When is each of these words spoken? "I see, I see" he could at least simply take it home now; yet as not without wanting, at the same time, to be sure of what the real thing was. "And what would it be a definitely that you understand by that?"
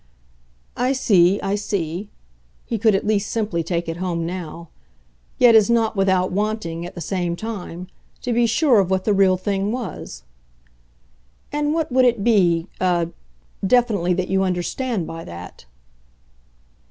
"I 0.75 0.93
see, 0.93 1.39
I 1.43 1.53
see" 1.53 2.09
he 2.65 2.79
could 2.79 2.95
at 2.95 3.05
least 3.05 3.29
simply 3.29 3.61
take 3.61 3.87
it 3.87 3.97
home 3.97 4.25
now; 4.25 4.69
yet 5.37 5.53
as 5.53 5.69
not 5.69 5.95
without 5.95 6.31
wanting, 6.31 6.87
at 6.87 6.95
the 6.95 7.01
same 7.01 7.35
time, 7.35 7.85
to 8.23 8.33
be 8.33 8.47
sure 8.47 8.79
of 8.79 8.89
what 8.89 9.03
the 9.03 9.13
real 9.13 9.37
thing 9.37 9.71
was. 9.71 10.23
"And 11.51 11.71
what 11.71 11.91
would 11.91 12.05
it 12.05 12.23
be 12.23 12.65
a 12.79 13.09
definitely 13.63 14.15
that 14.15 14.27
you 14.27 14.41
understand 14.41 15.05
by 15.05 15.23
that?" 15.23 15.65